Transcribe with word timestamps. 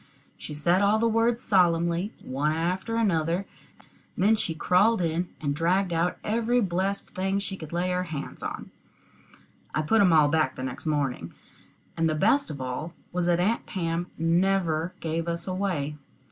She 0.35 0.55
said 0.55 0.81
all 0.81 0.97
the 0.97 1.07
words 1.07 1.43
solemnly, 1.43 2.11
one 2.23 2.53
after 2.53 2.95
another; 2.95 3.45
then 4.17 4.35
she 4.35 4.55
crawled 4.55 4.99
in, 4.99 5.29
and 5.39 5.55
dragged 5.55 5.93
out 5.93 6.17
every 6.23 6.59
blessed 6.59 7.11
thing 7.11 7.37
she 7.37 7.55
could 7.55 7.71
lay 7.71 7.91
her 7.91 8.05
hands 8.05 8.41
on. 8.41 8.71
I 9.75 9.83
put 9.83 10.01
'em 10.01 10.11
all 10.11 10.27
back 10.27 10.55
the 10.55 10.63
next 10.63 10.87
morning, 10.87 11.35
and 11.95 12.09
the 12.09 12.15
best 12.15 12.49
of 12.49 12.59
it 12.59 12.63
all 12.63 12.95
was 13.11 13.27
that 13.27 13.39
Aunt 13.39 13.67
Pam 13.67 14.07
never 14.17 14.95
gave 15.01 15.27
us 15.27 15.47
away. 15.47 15.97